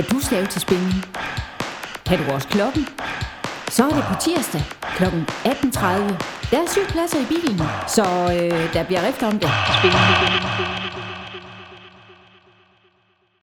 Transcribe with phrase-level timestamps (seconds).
[0.00, 1.04] Kan du stave til spænding?
[2.06, 2.88] Kan du også klokken?
[3.70, 4.62] Så er det på tirsdag
[4.96, 5.04] kl.
[5.04, 5.80] 18.30.
[6.50, 9.50] Der er syv pladser i bilen, så øh, der bliver rift om det.
[9.78, 10.79] Spænding, spænding, spænding.